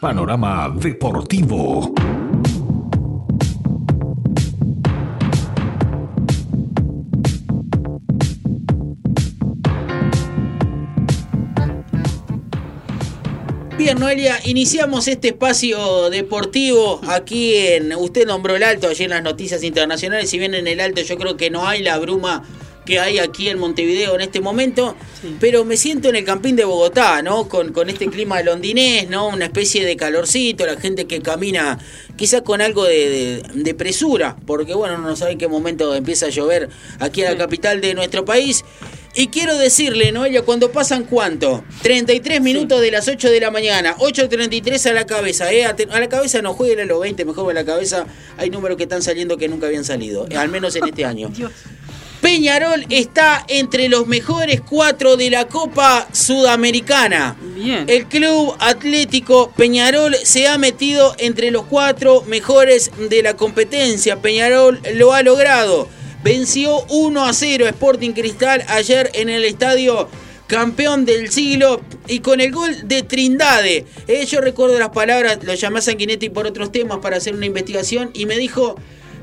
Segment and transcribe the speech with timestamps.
[0.00, 1.92] Panorama Deportivo.
[13.76, 17.94] Bien, Noelia, iniciamos este espacio deportivo aquí en.
[17.94, 20.28] Usted nombró el alto ayer en las noticias internacionales.
[20.30, 22.42] Si bien en el alto yo creo que no hay la bruma
[22.86, 24.96] que hay aquí en Montevideo en este momento,
[25.40, 27.48] pero me siento en el campín de Bogotá, ¿no?
[27.48, 29.28] Con, con este clima londinés, ¿no?
[29.28, 31.78] Una especie de calorcito, la gente que camina
[32.16, 36.28] quizás con algo de, de, presura, porque bueno, no sabe en qué momento empieza a
[36.30, 36.70] llover
[37.00, 38.64] aquí en la capital de nuestro país.
[39.18, 41.64] Y quiero decirle, Noelia, cuando pasan cuánto?
[41.82, 45.64] 33 minutos de las 8 de la mañana, 8.33 a la cabeza, ¿eh?
[45.64, 48.06] A la cabeza no jueguen a los 20, mejor a la cabeza.
[48.36, 51.30] Hay números que están saliendo que nunca habían salido, al menos en este año.
[52.20, 57.36] Peñarol está entre los mejores cuatro de la Copa Sudamericana.
[57.54, 57.84] Bien.
[57.88, 64.20] El Club Atlético Peñarol se ha metido entre los cuatro mejores de la competencia.
[64.20, 65.88] Peñarol lo ha logrado.
[66.24, 70.08] Venció 1 a 0 Sporting Cristal ayer en el estadio
[70.46, 73.84] campeón del siglo y con el gol de Trindade.
[74.08, 77.46] Eh, yo recuerdo las palabras, lo llamé a Sanguinetti por otros temas para hacer una
[77.46, 78.76] investigación y me dijo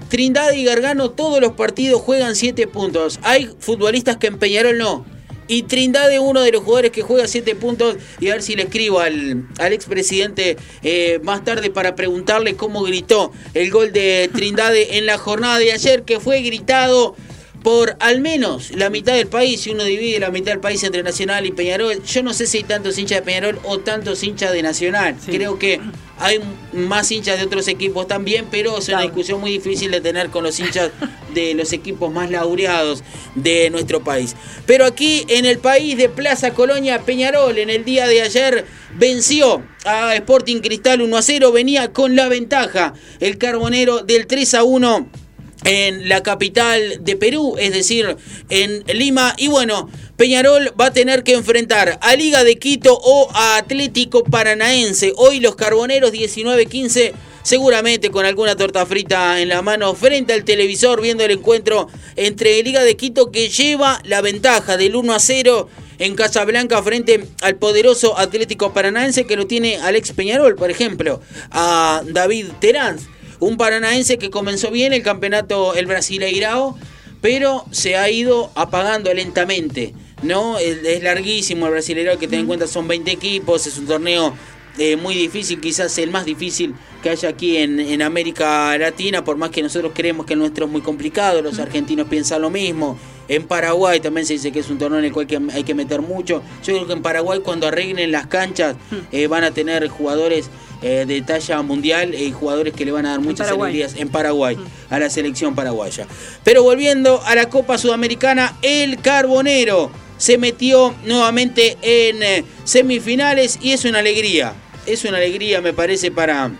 [0.09, 3.19] Trindade y Gargano todos los partidos juegan 7 puntos.
[3.23, 5.05] Hay futbolistas que en Peñarol no.
[5.47, 7.97] Y Trindade, uno de los jugadores que juega 7 puntos.
[8.19, 12.83] Y a ver si le escribo al, al expresidente eh, más tarde para preguntarle cómo
[12.83, 17.15] gritó el gol de Trindade en la jornada de ayer, que fue gritado
[17.63, 21.01] por al menos la mitad del país, si uno divide la mitad del país entre
[21.01, 24.51] Nacional y Peñarol, yo no sé si hay tantos hinchas de Peñarol o tantos hinchas
[24.51, 25.15] de Nacional.
[25.25, 25.79] Creo que
[26.23, 26.39] hay
[26.71, 30.45] más hinchas de otros equipos también, pero es una discusión muy difícil de tener con
[30.45, 30.91] los hinchas
[31.33, 33.03] de los equipos más laureados
[33.35, 34.33] de nuestro país.
[34.65, 39.63] Pero aquí en el país de Plaza Colonia, Peñarol en el día de ayer venció
[39.83, 44.63] a Sporting Cristal 1 a 0, venía con la ventaja el carbonero del 3 a
[44.63, 45.22] 1
[45.65, 48.15] en la capital de Perú, es decir,
[48.49, 49.33] en Lima.
[49.37, 54.23] Y bueno, Peñarol va a tener que enfrentar a Liga de Quito o a Atlético
[54.23, 55.13] Paranaense.
[55.15, 57.13] Hoy los Carboneros 19-15,
[57.43, 62.61] seguramente con alguna torta frita en la mano, frente al televisor, viendo el encuentro entre
[62.63, 65.69] Liga de Quito que lleva la ventaja del 1 a 0
[65.99, 72.01] en Casablanca frente al poderoso Atlético Paranaense que lo tiene Alex Peñarol, por ejemplo, a
[72.05, 72.97] David Terán
[73.43, 76.77] un paranaense que comenzó bien el campeonato, el Brasileirao,
[77.21, 79.93] pero se ha ido apagando lentamente.
[80.21, 80.57] ¿no?
[80.57, 84.33] Es larguísimo el Brasileirao, que ten en cuenta son 20 equipos, es un torneo
[84.79, 89.37] eh, muy difícil, quizás el más difícil que haya aquí en, en, América Latina, por
[89.37, 92.97] más que nosotros creemos que el nuestro es muy complicado, los argentinos piensan lo mismo.
[93.27, 96.01] En Paraguay también se dice que es un torneo en el cual hay que meter
[96.01, 96.41] mucho.
[96.63, 98.75] Yo creo que en Paraguay cuando arreglen las canchas
[99.11, 100.49] eh, van a tener jugadores
[100.81, 104.57] eh, de talla mundial y jugadores que le van a dar muchas alegrías en Paraguay,
[104.89, 106.07] a la selección paraguaya.
[106.43, 113.71] Pero volviendo a la Copa Sudamericana, el Carbonero se metió nuevamente en eh, semifinales y
[113.71, 114.53] es una alegría.
[114.85, 116.51] Es una alegría, me parece, para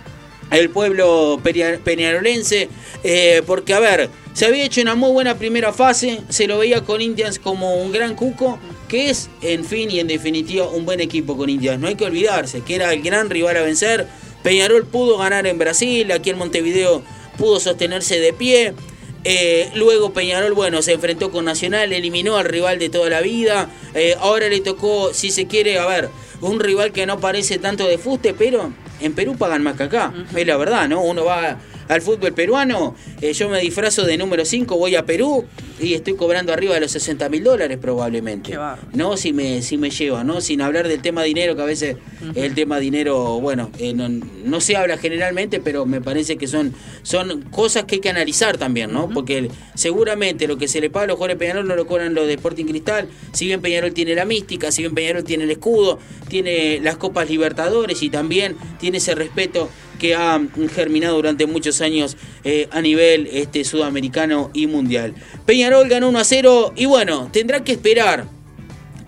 [0.52, 1.40] el pueblo
[1.84, 2.70] peñarolense,
[3.04, 6.82] eh, porque a ver, se había hecho una muy buena primera fase, se lo veía
[6.82, 8.60] con Indians como un gran cuco,
[8.94, 11.82] que es en fin y en definitiva un buen equipo con Indians.
[11.82, 14.06] No hay que olvidarse que era el gran rival a vencer.
[14.44, 17.02] Peñarol pudo ganar en Brasil, aquí en Montevideo
[17.36, 18.76] pudo sostenerse de pie.
[19.24, 23.68] Eh, luego Peñarol, bueno, se enfrentó con Nacional, eliminó al rival de toda la vida.
[23.96, 26.10] Eh, ahora le tocó, si se quiere, a ver,
[26.42, 28.72] un rival que no parece tanto de fuste, pero
[29.02, 30.14] en Perú pagan más que acá.
[30.36, 31.02] Es la verdad, ¿no?
[31.02, 31.58] Uno va
[31.88, 35.46] al fútbol peruano, eh, yo me disfrazo de número 5, voy a Perú
[35.80, 38.58] y estoy cobrando arriba de los 60 mil dólares probablemente.
[38.94, 40.42] No, si me, si me lleva, ¿no?
[40.42, 41.98] Sin hablar del tema dinero, que a veces
[42.36, 47.42] el tema dinero, bueno, eh, no, se habla generalmente, pero me parece que son, son
[47.44, 49.10] cosas que hay que analizar también, ¿no?
[49.10, 52.28] Porque seguramente lo que se le paga a los jugadores Peñarol no lo cobran los
[52.28, 56.00] de Sporting Cristal, si bien Peñarol tiene la mística, si bien Peñarol tiene el escudo,
[56.30, 59.70] tiene las Copas Libertadores y también tiene ese respeto
[60.04, 60.38] que ha
[60.76, 65.16] germinado durante muchos años eh, a nivel este, sudamericano y mundial.
[65.46, 68.26] Peñarol ganó 1 a 0 y bueno, tendrá que esperar.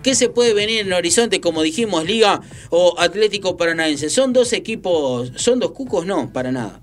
[0.02, 1.38] ¿Qué se puede venir en el horizonte?
[1.38, 2.40] Como dijimos, Liga
[2.70, 4.08] o Atlético Paranaense.
[4.08, 6.80] Son dos equipos, son dos cucos, no, para nada.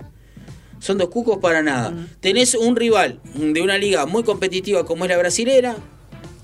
[0.78, 1.92] Son dos cucos para nada.
[2.20, 5.76] Tenés un rival de una liga muy competitiva como es la brasilera,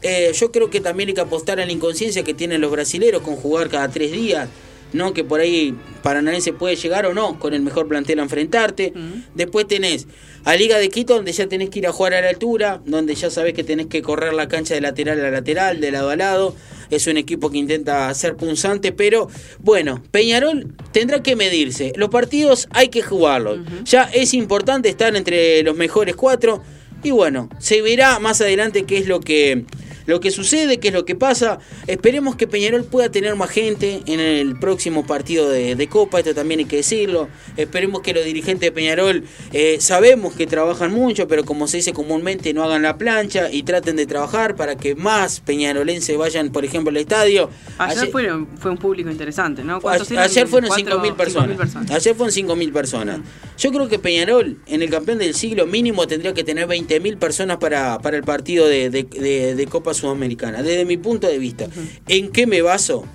[0.01, 3.21] eh, yo creo que también hay que apostar a la inconsciencia que tienen los brasileros
[3.21, 4.49] con jugar cada tres días
[4.93, 5.13] ¿no?
[5.13, 8.93] Que por ahí Paranaense puede llegar o no con el mejor plantel a enfrentarte.
[9.35, 10.07] Después tenés
[10.45, 13.15] a Liga de Quito, donde ya tenés que ir a jugar a la altura, donde
[13.15, 16.15] ya sabés que tenés que correr la cancha de lateral a lateral, de lado a
[16.15, 16.55] lado.
[16.89, 21.93] Es un equipo que intenta ser punzante, pero bueno, Peñarol tendrá que medirse.
[21.95, 23.59] Los partidos hay que jugarlos.
[23.85, 26.63] Ya es importante estar entre los mejores cuatro.
[27.03, 29.65] Y bueno, se verá más adelante qué es lo que
[30.09, 31.59] lo que sucede, qué es lo que pasa.
[31.87, 36.59] Esperemos que Peñarol pueda tener más gente en el próximo partido de, Copa, esto también
[36.59, 37.29] hay que decirlo.
[37.57, 39.23] Esperemos que los dirigentes de Peñarol
[39.53, 43.63] eh, sabemos que trabajan mucho, pero como se dice comúnmente, no hagan la plancha y
[43.63, 47.49] traten de trabajar para que más peñarolenses vayan, por ejemplo, al estadio.
[47.77, 49.79] Ayer, fue, un público interesante, ¿no?
[49.87, 51.57] Ayer, fueron 5.000 personas.
[51.57, 51.91] personas.
[51.91, 53.19] Ayer fueron 5.000 personas.
[53.57, 57.57] Yo creo que Peñarol, en el campeón del siglo mínimo, tendría que tener 20.000 personas
[57.57, 61.67] para, para el partido de, de, de Copa Sudamericana, desde mi punto de vista.
[62.07, 63.05] ¿En qué me baso?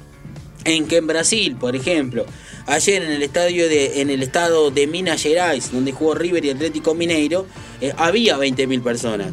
[0.65, 2.25] En que en Brasil, por ejemplo,
[2.67, 6.51] ayer en el estadio de, en el estado de Minas Gerais, donde jugó River y
[6.51, 7.47] Atlético Mineiro,
[7.81, 9.33] eh, había 20.000 personas.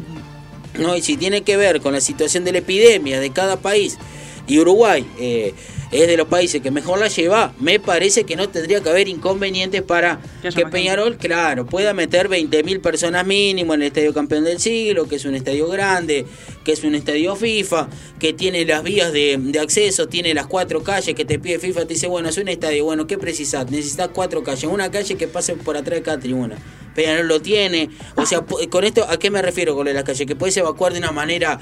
[0.78, 0.96] ¿no?
[0.96, 3.98] Y si tiene que ver con la situación de la epidemia de cada país,
[4.46, 5.54] y Uruguay eh,
[5.92, 9.08] es de los países que mejor la lleva, me parece que no tendría que haber
[9.08, 10.20] inconvenientes para
[10.54, 15.16] que Peñarol, claro, pueda meter 20.000 personas mínimo en el Estadio Campeón del Siglo, que
[15.16, 16.24] es un estadio grande,
[16.64, 21.14] que es un estadio FIFA, que tiene las vías de, acceso, tiene las cuatro calles
[21.14, 23.70] que te pide FIFA, te dice, bueno, es un estadio, bueno, ¿qué precisas?
[23.70, 26.56] Necesitas cuatro calles, una calle que pase por atrás de cada tribuna.
[26.94, 27.90] Peñarol lo tiene.
[28.16, 30.26] O sea, con esto, ¿a qué me refiero con las calles?
[30.26, 31.58] Que puedes evacuar de una manera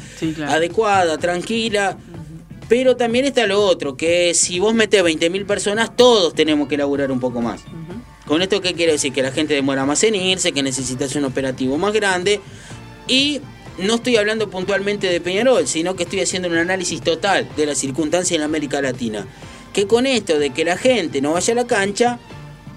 [0.49, 1.97] adecuada, tranquila.
[2.70, 7.11] Pero también está lo otro, que si vos metés 20.000 personas, todos tenemos que elaborar
[7.11, 7.62] un poco más.
[8.28, 9.12] Con esto, ¿qué quiere decir?
[9.12, 12.40] Que la gente demora más en irse, que necesitas un operativo más grande.
[13.08, 13.40] Y
[13.78, 17.75] no estoy hablando puntualmente de Peñarol, sino que estoy haciendo un análisis total de la
[17.75, 19.26] circunstancia en América Latina.
[19.72, 22.20] Que con esto de que la gente no vaya a la cancha,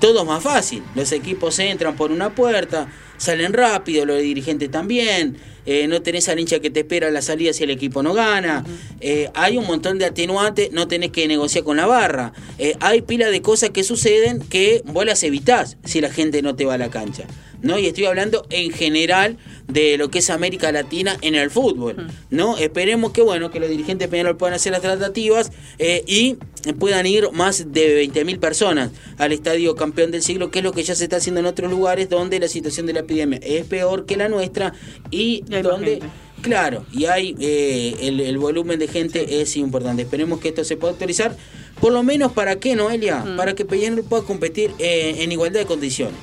[0.03, 0.83] todo es más fácil.
[0.95, 6.41] Los equipos entran por una puerta, salen rápido, los dirigentes también, eh, no tenés al
[6.41, 8.65] hincha que te espera a la salida si el equipo no gana,
[8.99, 13.01] eh, hay un montón de atenuantes, no tenés que negociar con la barra, eh, hay
[13.03, 16.73] pila de cosas que suceden que vos las evitás si la gente no te va
[16.73, 17.23] a la cancha.
[17.63, 17.79] ¿No?
[17.79, 19.37] Y estoy hablando en general
[19.67, 22.57] de lo que es América Latina en el fútbol, ¿no?
[22.57, 26.37] Esperemos que, bueno, que los dirigentes Peñarol puedan hacer las tratativas eh, y
[26.77, 30.83] puedan ir más de 20.000 personas al Estadio Campeón del Siglo, que es lo que
[30.83, 34.05] ya se está haciendo en otros lugares donde la situación de la epidemia es peor
[34.05, 34.73] que la nuestra
[35.09, 35.99] y, donde...
[36.41, 40.01] Claro, y hay eh, el, volumen de gente es importante.
[40.01, 41.37] Esperemos que esto se pueda autorizar,
[41.79, 45.65] por lo menos para qué, Noelia, para que Peñarol pueda competir eh, en igualdad de
[45.65, 46.15] condiciones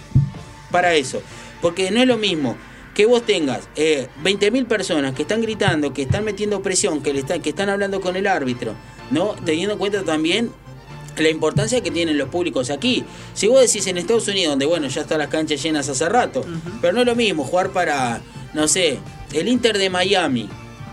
[0.71, 1.23] para eso.
[1.61, 2.57] Porque no es lo mismo
[2.95, 7.21] que vos tengas eh, 20.000 personas que están gritando, que están metiendo presión, que, le
[7.21, 8.75] están, que están hablando con el árbitro,
[9.11, 9.35] ¿no?
[9.45, 10.51] Teniendo en cuenta también
[11.17, 13.05] la importancia que tienen los públicos aquí.
[13.35, 16.45] Si vos decís en Estados Unidos, donde bueno, ya están las canchas llenas hace rato,
[16.81, 18.21] pero no es lo mismo jugar para,
[18.55, 18.99] no sé,
[19.33, 20.49] el Inter de Miami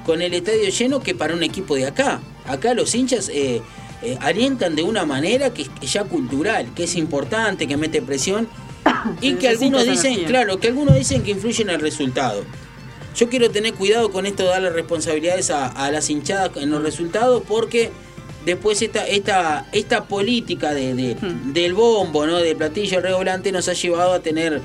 [0.06, 2.22] con el estadio lleno que para un equipo de acá.
[2.46, 3.62] Acá los hinchas eh,
[4.02, 8.48] eh, alientan de una manera que es ya cultural, que es importante, que mete presión
[9.22, 12.44] y que algunos dicen, claro, que algunos dicen que influye en el resultado.
[13.16, 17.42] Yo quiero tener cuidado con esto de darle responsabilidades a, las hinchadas en los resultados
[17.48, 17.90] porque
[18.46, 21.52] después esta, esta, esta política de, hmm.
[21.52, 22.38] del bombo, ¿no?
[22.38, 24.62] del platillo redoblante nos ha llevado a tener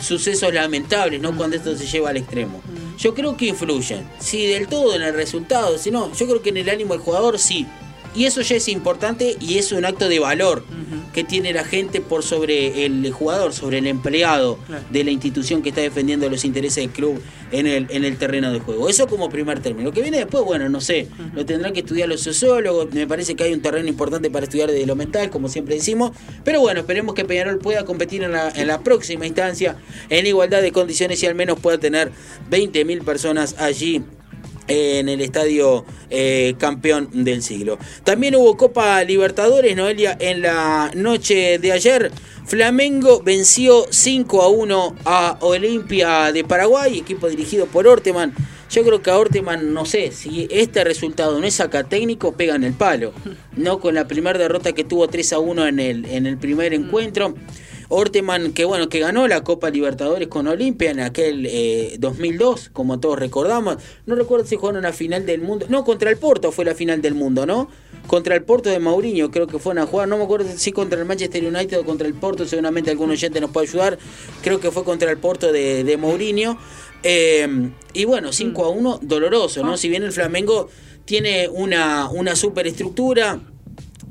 [0.00, 1.32] sucesos lamentables, ¿no?
[1.32, 1.36] Hmm.
[1.36, 2.58] Cuando esto se lleva al extremo.
[2.58, 2.96] Hmm.
[2.98, 4.06] Yo creo que influyen.
[4.18, 7.02] Sí, del todo en el resultado, si no, yo creo que en el ánimo del
[7.02, 7.66] jugador sí.
[8.14, 10.64] Y eso ya es importante y es un acto de valor
[11.12, 14.58] que tiene la gente por sobre el jugador, sobre el empleado
[14.90, 18.52] de la institución que está defendiendo los intereses del club en el, en el terreno
[18.52, 18.88] de juego.
[18.88, 19.88] Eso como primer término.
[19.88, 22.92] Lo que viene después, bueno, no sé, lo tendrán que estudiar los sociólogos.
[22.92, 26.12] Me parece que hay un terreno importante para estudiar de lo mental, como siempre decimos.
[26.42, 29.76] Pero bueno, esperemos que Peñarol pueda competir en la, en la próxima instancia
[30.10, 32.10] en igualdad de condiciones y al menos pueda tener
[32.50, 34.02] 20.000 personas allí
[34.68, 37.78] en el estadio eh, campeón del siglo.
[38.04, 42.10] También hubo Copa Libertadores, Noelia, en la noche de ayer.
[42.46, 48.34] Flamengo venció 5 a 1 a Olimpia de Paraguay, equipo dirigido por Orteman.
[48.70, 52.54] Yo creo que a Orteman, no sé, si este resultado no es acá técnico, pega
[52.54, 53.12] en el palo.
[53.56, 56.74] No con la primera derrota que tuvo 3 a 1 en el, en el primer
[56.74, 57.34] encuentro.
[57.88, 61.48] Orteman, que bueno, que ganó la Copa Libertadores con Olimpia en aquel
[61.98, 63.78] 2002, eh, como todos recordamos.
[64.06, 65.66] No recuerdo si jugaron la final del mundo.
[65.68, 67.68] No, contra el Porto fue la final del mundo, ¿no?
[68.06, 70.08] Contra el Porto de Mourinho, creo que fueron a jugar.
[70.08, 73.40] No me acuerdo si contra el Manchester United o contra el Porto, seguramente algún oyente
[73.40, 73.98] nos puede ayudar.
[74.42, 76.58] Creo que fue contra el Porto de, de Mourinho.
[77.02, 79.76] Eh, y bueno, 5 a 1, doloroso, ¿no?
[79.76, 80.68] Si bien el Flamengo
[81.04, 83.40] tiene una, una superestructura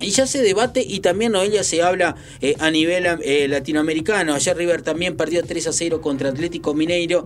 [0.04, 4.34] Y ya se debate y también Noelia se habla eh, a nivel eh, latinoamericano.
[4.34, 7.26] Ayer River también perdió 3 a 0 contra Atlético Mineiro.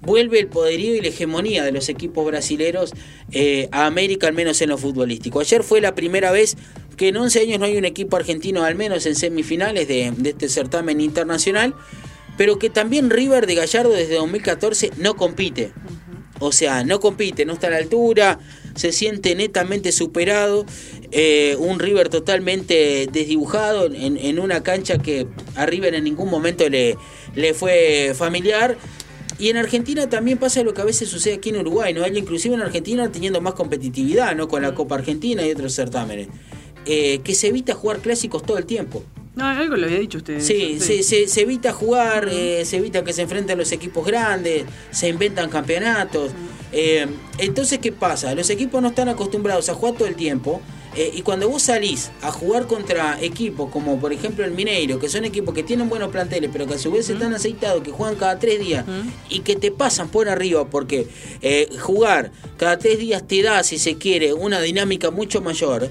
[0.00, 2.92] Vuelve el poderío y la hegemonía de los equipos brasileros
[3.32, 5.40] eh, a América, al menos en lo futbolístico.
[5.40, 6.56] Ayer fue la primera vez
[6.96, 10.30] que en 11 años no hay un equipo argentino, al menos en semifinales de, de
[10.30, 11.74] este certamen internacional,
[12.38, 15.72] pero que también River de Gallardo desde 2014 no compite.
[16.40, 18.38] O sea, no compite, no está a la altura,
[18.74, 20.66] se siente netamente superado.
[21.12, 26.68] Eh, un River totalmente desdibujado en, en, una cancha que a River en ningún momento
[26.68, 26.96] le,
[27.34, 28.76] le fue familiar.
[29.38, 32.06] Y en Argentina también pasa lo que a veces sucede aquí en Uruguay, ¿no?
[32.06, 34.48] Inclusive en Argentina teniendo más competitividad, ¿no?
[34.48, 36.28] Con la Copa Argentina y otros certámenes.
[36.86, 39.02] Eh, que se evita jugar clásicos todo el tiempo.
[39.36, 40.40] No, algo lo había dicho usted.
[40.40, 45.08] Sí, Se, se, evita jugar, eh, se evita que se enfrenten los equipos grandes, se
[45.08, 46.30] inventan campeonatos.
[46.72, 47.06] Eh,
[47.38, 48.34] entonces, ¿qué pasa?
[48.34, 50.60] Los equipos no están acostumbrados a jugar todo el tiempo.
[50.96, 55.08] Eh, y cuando vos salís a jugar contra equipos como por ejemplo el Mineiro, que
[55.08, 58.14] son equipos que tienen buenos planteles, pero que a su vez están aceitados, que juegan
[58.14, 58.84] cada tres días
[59.28, 61.08] y que te pasan por arriba, porque
[61.80, 65.90] jugar cada tres días te da, si se quiere, una dinámica mucho mayor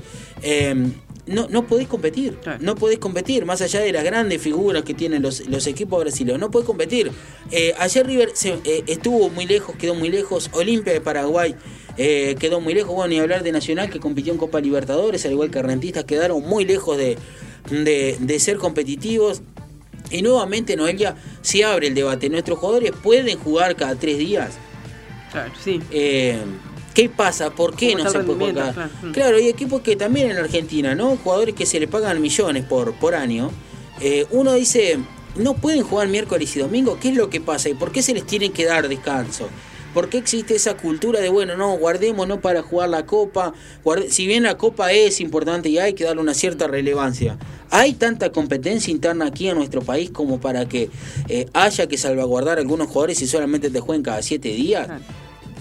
[1.26, 2.38] no, no podés competir.
[2.60, 6.40] No podés competir, más allá de las grandes figuras que tienen los, los equipos brasileños.
[6.40, 7.12] No podés competir.
[7.52, 10.50] Eh, ayer River se, eh, estuvo muy lejos, quedó muy lejos.
[10.54, 11.56] Olimpia de Paraguay
[11.98, 12.94] eh, quedó muy lejos.
[12.94, 16.42] Bueno, ni hablar de Nacional que compitió en Copa Libertadores, al igual que Rentistas, quedaron
[16.42, 17.18] muy lejos de,
[17.70, 19.42] de, ser competitivos.
[20.12, 22.30] Y nuevamente, Noelia, se abre el debate.
[22.30, 24.52] Nuestros jugadores pueden jugar cada tres días.
[25.32, 25.80] Claro, sí.
[26.94, 27.50] ¿Qué pasa?
[27.50, 28.90] ¿Por qué no se puede jugar?
[29.14, 29.38] Claro.
[29.38, 31.18] hay equipos que también en Argentina, ¿no?
[31.18, 33.52] Jugadores que se le pagan millones por, por año.
[34.00, 35.00] Eh, uno dice,
[35.36, 36.98] no pueden jugar miércoles y domingo.
[37.02, 37.70] ¿Qué es lo que pasa?
[37.70, 39.50] ¿Y por qué se les tiene que dar descanso?
[39.94, 43.54] ¿Por qué existe esa cultura de, bueno, no, guardémonos para jugar la copa?
[44.10, 47.38] si bien la copa es importante y hay que darle una cierta relevancia,
[47.70, 50.90] ¿hay tanta competencia interna aquí en nuestro país como para que
[51.30, 54.90] eh, haya que salvaguardar algunos jugadores y solamente te jueguen cada siete días?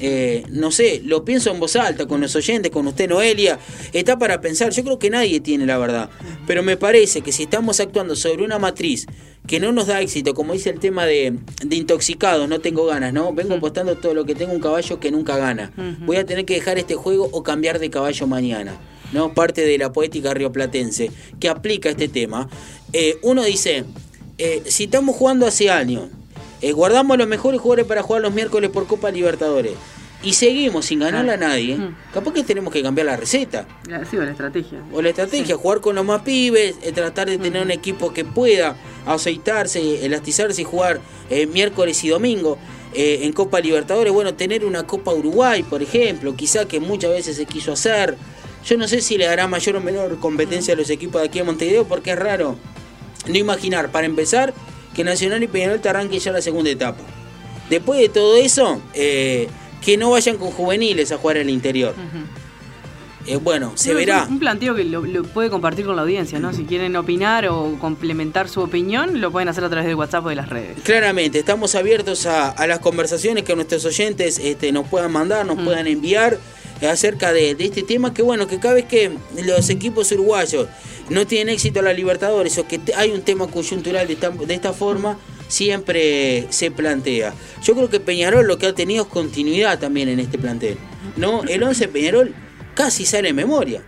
[0.05, 3.61] Eh, no sé, lo pienso en voz alta, con los oyentes, con usted Noelia,
[3.93, 6.11] está para pensar, yo creo que nadie tiene la verdad,
[6.45, 9.07] pero me parece que si estamos actuando sobre una matriz
[9.47, 11.39] que no nos da éxito, como dice el tema de,
[11.71, 13.33] intoxicados, no tengo ganas, ¿no?
[13.33, 15.73] Vengo apostando todo lo que tengo un caballo que nunca gana.
[16.01, 18.77] Voy a tener que dejar este juego o cambiar de caballo mañana.
[19.13, 19.35] ¿no?
[19.35, 22.49] Parte de la poética rioplatense que aplica este tema.
[22.93, 23.85] Eh, uno dice,
[24.39, 26.09] eh, si estamos jugando hace años,
[26.75, 29.75] guardamos los mejores jugadores para jugar los miércoles por Copa Libertadores
[30.23, 31.97] y seguimos sin ganarle a nadie, mm.
[32.15, 33.67] capaz que tenemos que cambiar la receta.
[34.09, 34.81] Sí, o la estrategia.
[34.93, 38.25] O la estrategia, jugar con los más pibes, eh, tratar de tener un equipo que
[38.25, 42.59] pueda aceitarse, elastizarse y jugar eh, miércoles y domingo.
[42.95, 47.37] Eh, en Copa Libertadores, bueno, tener una Copa Uruguay, por ejemplo, quizá que muchas veces
[47.37, 48.17] se quiso hacer.
[48.67, 51.41] Yo no sé si le dará mayor o menor competencia a los equipos de aquí
[51.41, 52.57] a Montevideo, porque es raro
[53.27, 54.53] no imaginar, para empezar,
[54.95, 57.03] que Nacional y Peñarol te arranquen ya la segunda etapa.
[57.71, 59.49] Después de todo eso, eh,
[59.85, 61.95] que no vayan con juveniles a jugar en el interior.
[63.27, 64.27] Eh, bueno, se verá.
[64.29, 66.53] Un, planteo que lo, puede compartir con la audiencia, ¿no?
[66.53, 70.29] Si quieren opinar o complementar su opinión, lo pueden hacer a través del WhatsApp o
[70.29, 70.83] de las redes.
[70.83, 75.87] Claramente, estamos abiertos a, las conversaciones que nuestros oyentes este, nos puedan mandar, nos puedan
[75.87, 76.39] enviar
[76.81, 79.13] eh, acerca de, este tema, que bueno, que cada vez que
[79.45, 80.67] los equipos uruguayos
[81.13, 84.73] no tienen éxito la Libertadores o que hay un tema coyuntural de esta, de esta
[84.73, 87.35] forma, siempre se plantea.
[87.63, 90.79] Yo creo que Peñarol lo que ha tenido es continuidad también en este plantel.
[91.17, 91.43] ¿no?
[91.45, 92.35] El 11 Peñarol
[92.75, 93.83] casi sale en memoria.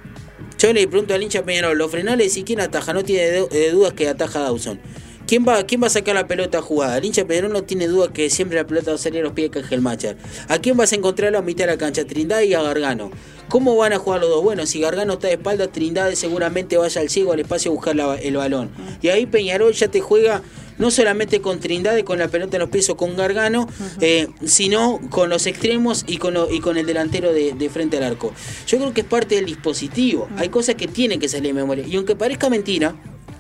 [0.59, 3.95] Yo le pregunto al hincha Peñarol, los frenales y quién ataja, no tiene eh, dudas
[3.95, 4.79] que ataja Dawson.
[5.27, 6.99] ¿Quién va, ¿Quién va a sacar la pelota jugada?
[6.99, 9.33] El hincha Peñarol no tiene duda que siempre la pelota va a salir a los
[9.33, 10.17] pies de Macher.
[10.49, 12.05] ¿A quién vas a encontrar a mitad de la cancha?
[12.05, 13.11] Trindad y a Gargano.
[13.49, 14.43] ¿Cómo van a jugar los dos?
[14.43, 17.97] Bueno, si Gargano está de espalda, Trindade seguramente vaya al ciego al espacio a buscar
[18.23, 18.71] el balón.
[19.01, 20.43] Y ahí Peñarol ya te juega
[20.79, 23.69] no solamente con Trindade, con la pelota en los pies o con Gargano,
[24.01, 28.33] eh, sino con los extremos y con, y con el delantero de, frente al arco.
[28.67, 30.29] Yo creo que es parte del dispositivo.
[30.37, 31.87] Hay cosas que tienen que salir de memoria.
[31.87, 32.95] Y aunque parezca mentira,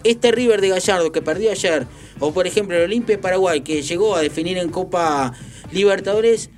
[0.04, 1.86] este River de Gallardo que perdió ayer,
[2.20, 5.32] o por ejemplo el Olimpia de Paraguay que llegó a definir en Copa
[5.72, 6.50] Libertadores,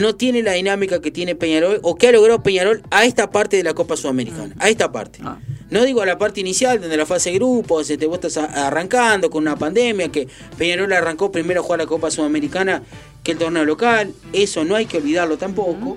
[0.00, 3.56] no tiene la dinámica que tiene Peñarol o que ha logrado Peñarol a esta parte
[3.56, 5.18] de la Copa Sudamericana, a esta parte.
[5.22, 5.38] Ah.
[5.70, 9.30] No digo a la parte inicial, donde la fase de grupos, te vos estás arrancando
[9.30, 12.82] con una pandemia, que Peñarol arrancó primero a jugar la Copa Sudamericana
[13.22, 15.96] que el torneo local, eso no hay que olvidarlo tampoco.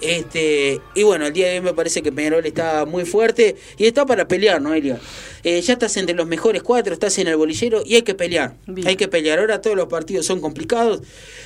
[0.00, 3.86] Este, y bueno, el día de hoy me parece que Peñarol está muy fuerte y
[3.86, 4.98] está para pelear, Noelia.
[5.44, 8.56] Eh, ya estás entre los mejores cuatro, estás en el bolillero y hay que pelear.
[8.84, 9.38] Hay que pelear.
[9.38, 11.02] Ahora todos los partidos son complicados.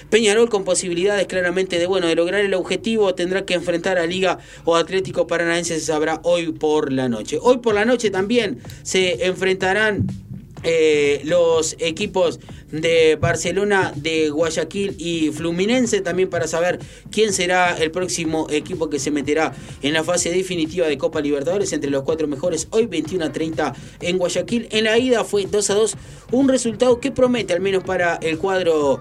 [0.08, 4.38] Peñarol con posibilidades claramente de bueno de lograr el objetivo tendrá que enfrentar a Liga
[4.64, 7.38] o Atlético Paranaense se sabrá hoy por la noche.
[7.40, 10.06] Hoy por la noche también se enfrentarán
[10.62, 12.40] eh, los equipos
[12.70, 16.78] de Barcelona, de Guayaquil y Fluminense también para saber
[17.10, 19.52] quién será el próximo equipo que se meterá
[19.82, 22.68] en la fase definitiva de Copa Libertadores entre los cuatro mejores.
[22.70, 24.68] Hoy 21 a 30 en Guayaquil.
[24.70, 25.96] En la ida fue 2 a 2,
[26.32, 29.00] un resultado que promete al menos para el cuadro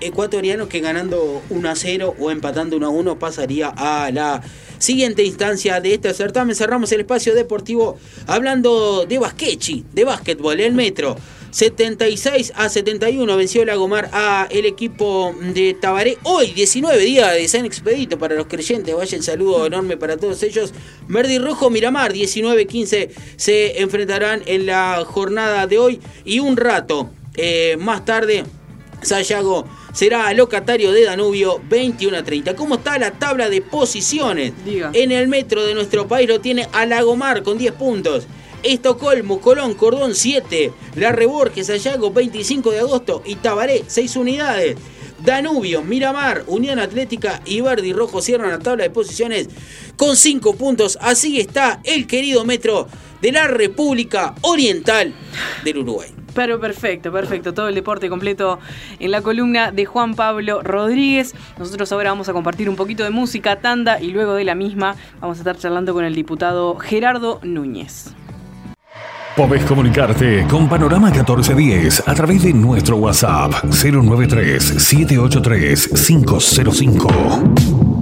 [0.00, 4.42] ecuatoriano que ganando 1 a 0 o empatando 1 a 1 pasaría a la
[4.78, 6.54] siguiente instancia de este certamen.
[6.54, 11.16] Cerramos el espacio deportivo hablando de basquechi, de básquetbol, el metro.
[11.56, 16.18] 76 a 71 venció la Gomar a el equipo de Tabaré.
[16.22, 18.94] Hoy, 19 días de San Expedito para los creyentes.
[18.94, 20.74] Vaya el saludo enorme para todos ellos.
[21.08, 26.00] Verde Rojo Miramar, 19-15 se enfrentarán en la jornada de hoy.
[26.26, 28.44] Y un rato eh, más tarde,
[29.06, 32.56] Sayago será locatario de Danubio 21 a 30.
[32.56, 34.52] ¿Cómo está la tabla de posiciones?
[34.92, 38.26] En el metro de nuestro país lo tiene a Lagomar con 10 puntos.
[38.62, 44.76] Estocolmo, Colón, Cordón 7, La Reborges, Sayago 25 de agosto y Tabaré 6 unidades.
[45.24, 49.48] Danubio, Miramar, Unión Atlética y Verdi Rojo cierran la tabla de posiciones
[49.96, 50.98] con 5 puntos.
[51.00, 52.88] Así está el querido metro
[53.22, 55.14] de la República Oriental
[55.64, 56.15] del Uruguay.
[56.36, 57.54] Pero perfecto, perfecto.
[57.54, 58.60] Todo el deporte completo
[59.00, 61.34] en la columna de Juan Pablo Rodríguez.
[61.58, 64.96] Nosotros ahora vamos a compartir un poquito de música, tanda, y luego de la misma
[65.18, 68.14] vamos a estar charlando con el diputado Gerardo Núñez.
[69.34, 77.95] Podés comunicarte con Panorama 1410 a través de nuestro WhatsApp 093 783 505.